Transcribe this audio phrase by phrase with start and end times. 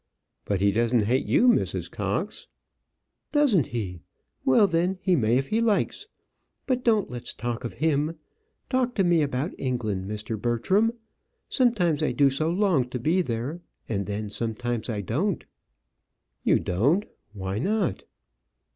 [0.45, 1.91] "But he doesn't hate you, Mrs.
[1.91, 2.47] Cox."
[3.31, 4.01] "Doesn't he?
[4.43, 6.07] Well then, he may if he likes.
[6.65, 8.15] But don't let's talk of him.
[8.67, 10.41] Talk to me about England, Mr.
[10.41, 10.91] Bertram.
[11.49, 15.45] Sometimes I do so long to be there and then sometimes I don't."
[16.43, 18.05] "You don't why not?"